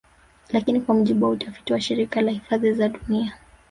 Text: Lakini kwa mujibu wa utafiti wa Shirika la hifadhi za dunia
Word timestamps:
Lakini 0.49 0.81
kwa 0.81 0.95
mujibu 0.95 1.25
wa 1.25 1.31
utafiti 1.31 1.73
wa 1.73 1.81
Shirika 1.81 2.21
la 2.21 2.31
hifadhi 2.31 2.73
za 2.73 2.89
dunia 2.89 3.37